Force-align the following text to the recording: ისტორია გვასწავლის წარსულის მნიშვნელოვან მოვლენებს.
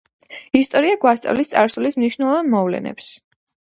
ისტორია 0.59 0.95
გვასწავლის 1.03 1.53
წარსულის 1.55 1.99
მნიშვნელოვან 2.01 2.51
მოვლენებს. 2.55 3.11